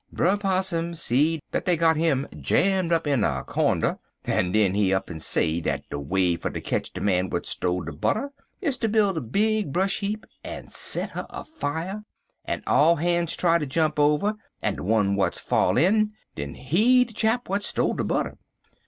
Brer 0.11 0.35
Possum 0.35 0.95
see 0.95 1.41
dat 1.51 1.65
dey 1.67 1.77
got 1.77 1.95
'im 1.95 2.27
jammed 2.39 2.91
up 2.91 3.05
in 3.05 3.23
a 3.23 3.43
cornder, 3.43 3.99
en 4.25 4.51
den 4.51 4.73
he 4.73 4.91
up 4.91 5.11
en 5.11 5.19
say 5.19 5.61
dat 5.61 5.83
de 5.91 5.99
way 5.99 6.35
fer 6.35 6.49
ter 6.49 6.59
ketch 6.59 6.91
de 6.91 6.99
man 7.01 7.25
w'at 7.29 7.45
stole 7.45 7.83
de 7.85 7.91
butter 7.91 8.31
is 8.61 8.77
ter 8.79 8.87
b'il' 8.87 9.15
a 9.15 9.21
big 9.21 9.71
bresh 9.71 9.99
heap 9.99 10.25
en 10.43 10.67
set 10.69 11.11
her 11.11 11.27
afier, 11.29 12.03
en 12.45 12.63
all 12.65 12.95
han's 12.95 13.35
try 13.35 13.59
ter 13.59 13.65
jump 13.67 13.99
over, 13.99 14.33
en 14.63 14.77
de 14.77 14.81
one 14.83 15.11
w'at 15.15 15.35
fall 15.35 15.77
in, 15.77 16.13
den 16.33 16.55
he 16.55 17.05
de 17.05 17.13
chap 17.13 17.43
w'at 17.45 17.61
stole 17.61 17.93
de 17.93 18.03
butter. 18.03 18.39